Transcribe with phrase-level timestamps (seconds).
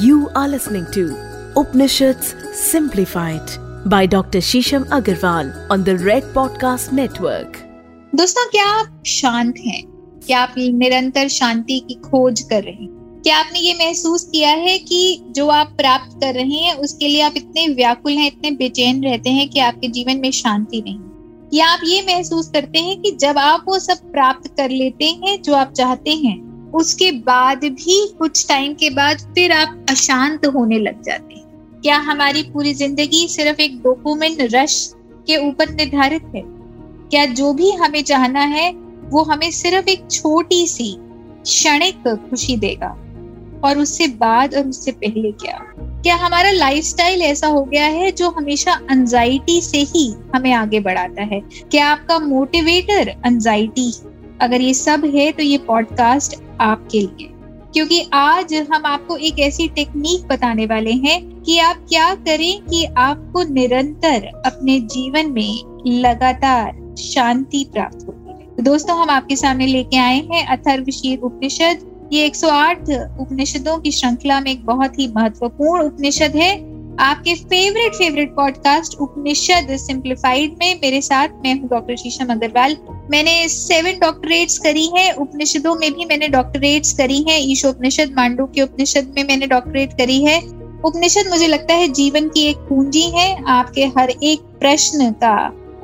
[0.00, 1.14] You are listening to
[1.54, 3.50] Upanishads Simplified
[3.84, 4.38] by Dr.
[4.38, 7.58] Shisham Agarwal on the Red Podcast Network.
[8.14, 9.82] दोस्तों, क्या आप शांत हैं
[10.26, 14.78] क्या आप निरंतर शांति की खोज कर रहे हैं क्या आपने ये महसूस किया है
[14.78, 19.04] कि जो आप प्राप्त कर रहे हैं, उसके लिए आप इतने व्याकुल हैं, इतने बेचैन
[19.04, 21.00] रहते हैं कि आपके जीवन में शांति नहीं
[21.54, 25.42] या आप ये महसूस करते हैं कि जब आप वो सब प्राप्त कर लेते हैं
[25.42, 30.78] जो आप चाहते हैं उसके बाद भी कुछ टाइम के बाद फिर आप अशांत होने
[30.78, 31.42] लग जाते हैं।
[31.82, 34.94] क्या हमारी पूरी ज़िंदगी सिर्फ़ एक डोपोमिन रश
[35.26, 36.42] के ऊपर निर्धारित है?
[37.10, 38.72] क्या जो भी हमें चाहना है,
[39.04, 40.96] वो हमें सिर्फ़ एक छोटी सी,
[41.42, 42.98] क्षणिक खुशी देगा?
[43.64, 45.58] और उससे बाद और उससे पहले क्या?
[46.02, 51.22] क्या हमारा लाइफस्टाइल ऐसा हो गया है जो हमेशा एंजाइटी से ही हमें आगे बढ़ाता
[51.22, 51.40] है?
[51.40, 53.94] क्या आपका मोटिवेटर एंजाइटी
[54.40, 57.28] अगर ये सब है तो ये पॉडकास्ट आपके लिए।
[57.74, 62.84] क्योंकि आज हम आपको एक ऐसी टेक्निक बताने वाले हैं कि आप क्या करें कि
[62.84, 69.96] आपको निरंतर अपने जीवन में लगातार शांति प्राप्त है तो दोस्तों, हम आपके सामने लेके
[69.96, 76.36] आए हैं अथर्वशीर उपनिषद। ये 108 उपनिषदों की श्रृंखला में एक बहुत ही महत्वपूर्ण उपनिषद
[76.36, 76.52] है।
[77.00, 82.76] आपके favourite favourite podcast Upanishad simplified में मेरे साथ मैं हूँ डॉक्टर शीशम अग्रवाल।
[83.10, 88.46] मैंने सेवन डॉक्टरेट्स करी है। उपनिषदों में भी मैंने डॉक्टरेट्स करी है। ईशो उपनिषद मांडू
[88.46, 90.38] के उपनिषद में मैंने डॉक्टरेट करी है।
[90.84, 95.36] उपनिषद मुझे लगता है जीवन की एक पूंजी है। आपके हर एक प्रश्न का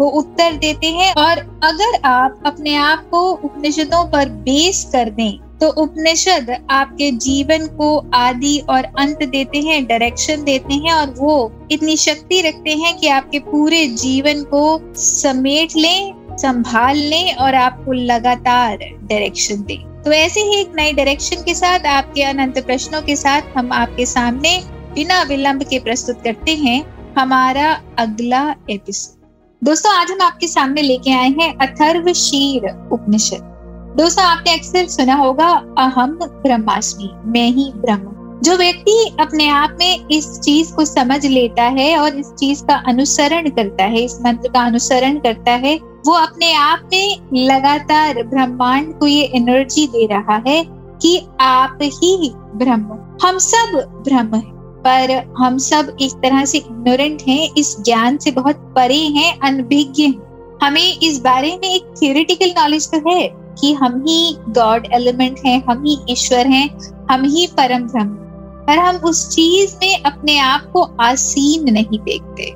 [0.00, 5.38] वो उत्तर देते हैं। और अगर आप अपने आप को उपनिषदों पर बेस कर दें
[5.64, 11.36] तो उपनिषद आपके जीवन को आदि और अंत देते हैं डायरेक्शन देते हैं और वो
[11.72, 17.92] इतनी शक्ति रखते हैं कि आपके पूरे जीवन को समेट लें, संभाल लें और आपको
[17.92, 23.16] लगातार डायरेक्शन दें। तो ऐसे ही एक नई डायरेक्शन के साथ, आपके अनंत प्रश्नों के
[23.16, 24.58] साथ हम आपके सामने
[24.94, 26.78] बिना विलंब के प्रस्तुत करते हैं
[27.18, 33.50] हमारा अगला एपिसोड दोस्तों, आज हम आपके सामने लेके आए हैं अथर्व शीर उपनिषद।
[33.96, 40.08] दोस्तों आपने अक्सर सुना होगा, अहम ब्रह्मास्मि मैं ही ब्रह्म। जो व्यक्ति अपने आप में
[40.08, 44.48] इस चीज़ को समझ लेता है और इस चीज़ का अनुसरण करता है, इस मंत्र
[44.48, 50.42] का अनुसरण करता है, वो अपने आप में लगातार ब्रह्मांड को ये एनर्जी दे रहा
[50.46, 50.64] है
[51.02, 53.78] कि आप ही ब्रह्म। हम सब
[54.08, 54.50] ब्रह्म है,
[54.80, 60.12] पर हम सब एक तरह से इग्नोरेंट हैं, इस ज्ञान से बहुत परे हैं, अनभिज्ञ
[60.62, 65.62] हमें इस बारे में एक थियोरिटिकल नॉलेज तो है कि हम ही गॉड एलिमेंट हैं,
[65.64, 66.68] हम ही ईश्वर हैं,
[67.10, 68.16] हम ही परम ब्रह्म
[68.66, 72.52] पर हम उस चीज़ में अपने आप को आसीन नहीं देखते।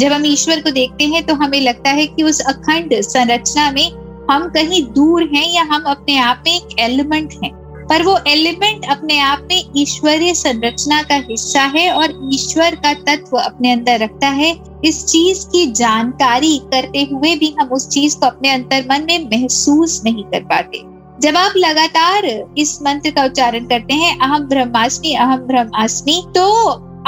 [0.00, 3.90] जब हम ईश्वर को देखते हैं तो हमें लगता है कि उस अखंड संरचना में
[4.30, 7.50] हम कहीं दूर हैं या हम अपने आप में एक एलिमेंट हैं।
[7.92, 13.36] पर वो एलिमेंट अपने आप में ईश्वरीय संरचना का हिस्सा है और ईश्वर का तत्व
[13.38, 14.52] अपने अंदर रखता है।
[14.84, 19.24] इस चीज़ की जानकारी करते हुए भी हम उस चीज़ को अपने अंतर मन में
[19.26, 20.78] महसूस नहीं कर पाते।
[21.20, 22.26] जब आप लगातार
[22.58, 26.48] इस मंत्र का उच्चारण करते हैं, अहम ब्रह्मास्मि अहम ब्रह्मास्मि तो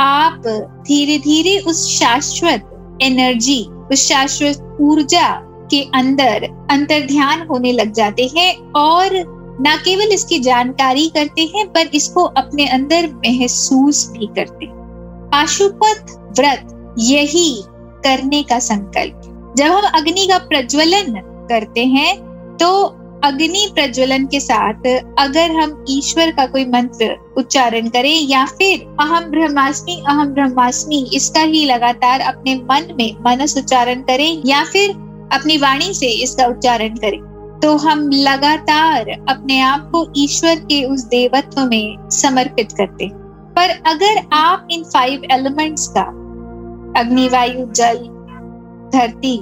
[0.00, 0.42] आप
[0.86, 3.62] धीरे धीरे उस शाश्वत एनर्जी
[3.92, 5.30] उस शाश्वत ऊर्जा
[5.70, 11.66] के अंदर अंतर ध्यान होने लग जाते हैं और न केवल इसकी जानकारी करते हैं,
[11.68, 14.74] पर इसको अपने अंदर महसूस भी करते हैं।
[15.32, 17.54] पाशुपत व्रत यही
[18.04, 22.16] करने का संकल्प। जब हम अग्नि का प्रज्वलन करते हैं
[22.56, 22.68] तो
[23.24, 24.86] अग्नि प्रज्वलन के साथ
[25.18, 31.40] अगर हम ईश्वर का कोई मंत्र उच्चारण करें, या फिर अहम ब्रह्मास्मि अहम ब्रह्मास्मि, इसका
[31.42, 34.90] ही लगातार अपने मन में मनस उच्चारण करें, या फिर
[35.32, 37.18] अपनी वाणी से इसका उच्चारण करें।
[37.64, 43.08] तो हम लगातार अपने आप को ईश्वर के उस देवत्व में समर्पित करते
[43.56, 46.02] पर अगर आप इन फाइव एलिमेंट्स का,
[47.00, 47.96] अग्नि, वायु, जल,
[48.94, 49.38] धरती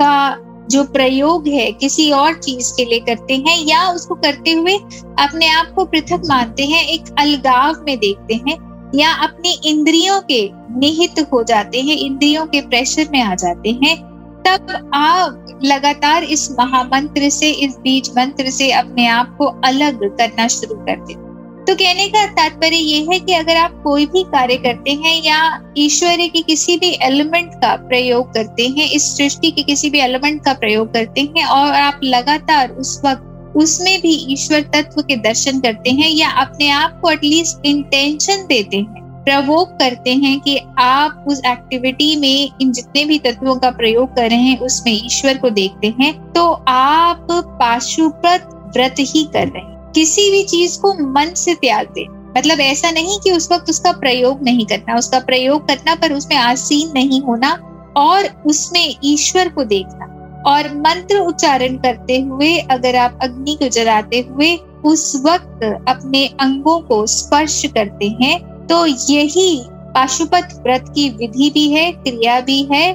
[0.00, 0.36] का
[0.70, 4.76] जो प्रयोग है, किसी और चीज़ के लिए करते हैं, या उसको करते हुए
[5.18, 10.50] अपने आप को पृथक मानते हैं, एक अलगाव में देखते हैं, या अपनी इंद्रियों के
[10.78, 14.15] निहित हो जाते हैं, इंद्रियों के प्रेशर में आ जाते हैं
[14.46, 20.48] तब आप लगातार इस महामंत्र से, इस बीज मंत्र से अपने आप को अलग करना
[20.48, 21.24] शुरू कर देते
[21.64, 25.72] तो कहने का तात्पर्य ये है कि अगर आप कोई भी कार्य करते हैं या
[25.76, 30.44] ईश्वर के किसी भी एलिमेंट का प्रयोग करते हैं, इस सृष्टि के किसी भी एलिमेंट
[30.44, 35.60] का प्रयोग करते हैं और आप लगातार उस वक्त उसमें भी ईश्वर तत्व के दर्शन
[35.60, 41.24] करते हैं या अपने आप को एटलीस्ट इंटेंशन देते हैं प्रवोक करते हैं कि आप
[41.28, 45.50] उस एक्टिविटी में इन जितने भी तत्वों का प्रयोग कर रहे हैं, उसमें ईश्वर को
[45.50, 51.34] देखते हैं तो आप पाशुपत व्रत ही कर रहे हैं। किसी भी चीज़ को मन
[51.34, 52.06] से त्याग दे।
[52.38, 56.36] मतलब ऐसा नहीं कि उस वक्त उसका प्रयोग नहीं करना, उसका प्रयोग करना पर उसमें
[56.36, 57.52] आसीन नहीं होना
[57.96, 60.12] और उसमें ईश्वर को देखना।
[60.46, 66.78] और मंत्र उच्चारण करते हुए, अगर आप अग्नि को जलाते हुए, उस वक्त अपने अंगों
[66.80, 69.62] को स्पर्श करते हैं तो यही
[69.94, 72.92] पाशुपत व्रत की विधि भी है, क्रिया भी है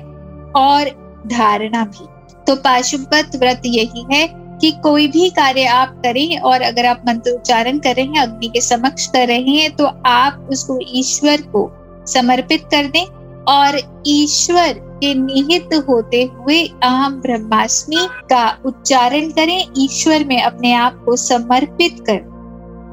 [0.58, 0.90] और
[1.28, 2.06] धारणा भी।
[2.48, 4.28] तो पाशुपत व्रत यही है
[4.62, 8.48] कि कोई भी कार्य आप करें और अगर आप मंत्र उच्चारण कर रहे हैं, अग्नि
[8.48, 11.70] के समक्ष कर रहे हैं तो आप उसको ईश्वर को
[12.08, 13.06] समर्पित कर दें
[13.50, 21.02] और ईश्वर के निहित होते हुए अहम ब्रह्मास्मि का उच्चारण करें, ईश्वर में अपने आप
[21.06, 22.20] को समर्पित कर।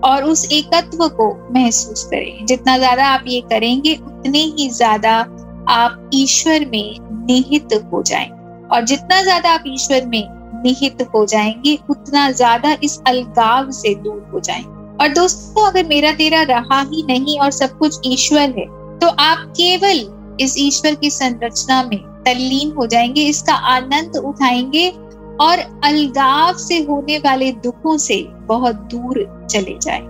[0.04, 5.14] और उस एकत्व को महसूस करें। जितना ज़्यादा आप ये करेंगे, उतने ही ज़्यादा
[5.70, 6.96] आप ईश्वर में
[7.26, 8.28] निहित हो जाएँ
[8.72, 14.28] और जितना ज़्यादा आप ईश्वर में निहित हो जाएँगे, उतना ज़्यादा इस अलगाव से दूर
[14.32, 18.66] हो जाएँगे। और दोस्तों, अगर मेरा तेरा रहा ही नहीं और सब कुछ ईश्वर है
[18.98, 20.06] तो आप केवल
[20.40, 24.90] इस ईश्वर की संरचना में तल्लीन हो जाएँगे, इसका आनंद उठाएँगे
[25.40, 30.00] और अलगाव से होने वाले दुखों से बहुत दूर चले जाए।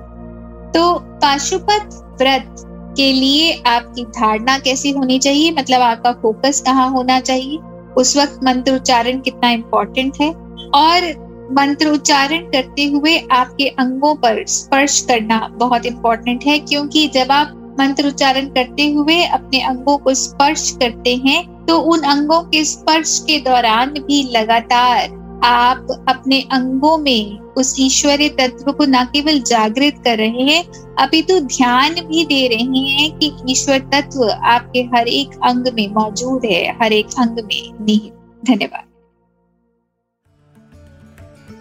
[0.73, 2.65] तो पाशुपत व्रत
[2.97, 5.51] के लिए आपकी धारणा कैसी होनी चाहिए?
[5.51, 7.59] मतलब आपका फोकस कहाँ होना चाहिए?
[7.97, 10.31] उस वक्त मंत्र उच्चारण कितना इम्पोर्टेंट है?
[10.75, 11.11] और
[11.53, 17.77] मंत्र उच्चारण करते हुए आपके अंगों पर स्पर्श करना बहुत इम्पोर्टेंट है, क्योंकि जब आप
[17.81, 23.19] मंत्र उच्चारण करते हुए अपने अंगों को स्पर्श करते हैं तो उन अंगों के स्पर्श
[23.21, 30.01] के दौरान भी लगातार आप अपने अंगों में उस ईश्वरीय तत्व को न केवल जागृत
[30.05, 30.63] कर रहे हैं,
[30.99, 35.89] अपितु तो ध्यान भी दे रहे हैं कि ईश्वर तत्व आपके हर एक अंग में
[35.95, 38.13] मौजूद है, हर एक अंग में निहित
[38.47, 38.88] धन्यवाद।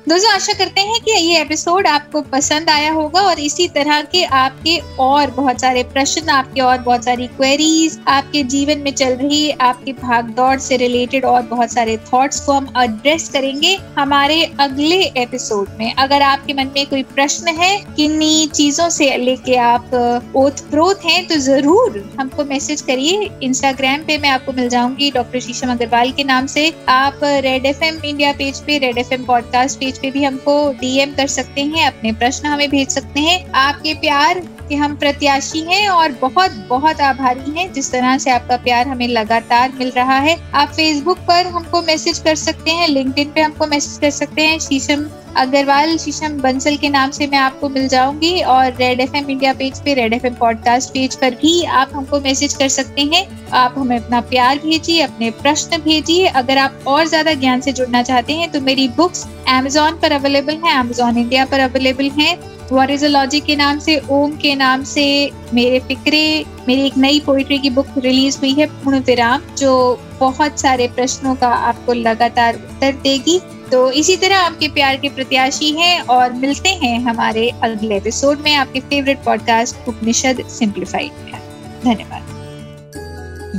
[0.07, 4.23] दोस्तों, आशा करते हैं कि ये एपिसोड आपको पसंद आया होगा और इसी तरह के
[4.23, 9.49] आपके और बहुत सारे प्रश्न, आपके और बहुत सारी क्वेरीज आपके जीवन में चल रही,
[9.51, 15.01] आपके भाग दौड़ से रिलेटेड और बहुत सारे थॉट्स को हम एड्रेस करेंगे हमारे अगले
[15.23, 20.63] एपिसोड में। अगर आपके मन में कोई प्रश्न है, किन्नी चीज़ों से लेके आप ओथ
[20.69, 25.71] प्रोत हैं तो ज़रूर हमको मैसेज करिए। इंस्टाग्राम पे मैं आपको मिल जाऊँगी, डॉक्टर शीशम
[25.71, 30.11] अग्रवाल के नाम से। आप रेड एफएम इंडिया पेज पे रेड एफ़ पॉडकास्ट पेज पे
[30.11, 34.39] भी हमको डीएम कर सकते हैं, अपने प्रश्न हमें भेज सकते हैं। आपके प्यार
[34.69, 39.07] के हम प्रत्याशी हैं और बहुत बहुत आभारी हैं जिस तरह से आपका प्यार हमें
[39.07, 43.67] लगातार मिल रहा है। आप फेसबुक पर हमको मैसेज कर सकते हैं लिंक्डइन पे हमको
[43.67, 45.07] मैसेज कर सकते हैं, शीशम
[45.37, 49.79] अग्रवाल, शीशम बंसल के नाम से मैं आपको मिल जाऊँगी और रेड एफएम इंडिया पेज
[49.79, 53.97] पे रेड एफएम पॉडकास्ट पेज पर भी आप हमको मैसेज कर सकते हैं। आप हमें
[53.97, 58.51] अपना प्यार भेजिए, अपने प्रश्न भेजिए। अगर आप और ज़्यादा ज्ञान से जुड़ना चाहते हैं
[58.51, 62.35] तो मेरी बुक्स एमेजोन पर अवेलेबल है अमेजोन इंडिया पर अवेलेबल है।
[62.71, 67.69] वॉरिजोलॉजी के नाम से ओम के नाम से, मेरे फिक्रे, मेरी एक नई पोइट्री की
[67.69, 73.39] बुक रिलीज़ हुई है, पूर्ण विराम, जो बहुत सारे प्रश्नों का आपको लगातार उत्तर देगी।
[73.71, 78.53] तो इसी तरह आपके प्यार के प्रत्याशी हैं और मिलते हैं हमारे अगले एपिसोड में
[78.55, 81.39] आपके फेवरेट पॉडकास्ट उपनिषद सिंप्लीफाइड में
[81.85, 82.35] धन्यवाद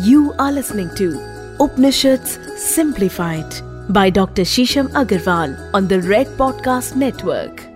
[0.06, 1.10] you are listening to
[1.64, 2.24] Upanishad
[2.66, 3.62] simplified
[3.92, 7.67] by doctor Shisham Agrawal on the Red podcast Network.